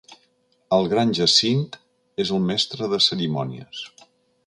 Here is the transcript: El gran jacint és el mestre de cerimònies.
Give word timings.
El 0.77 0.89
gran 0.93 1.11
jacint 1.19 1.63
és 2.25 2.35
el 2.39 2.43
mestre 2.49 2.91
de 2.95 3.03
cerimònies. 3.11 3.89